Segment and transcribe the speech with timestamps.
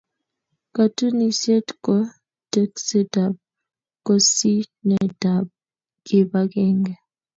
[0.75, 1.95] Katunisyet ko
[2.51, 3.33] tekseetab
[4.05, 5.45] kosyinetab
[6.05, 6.93] kibagenge.